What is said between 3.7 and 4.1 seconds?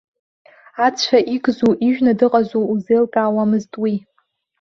уи.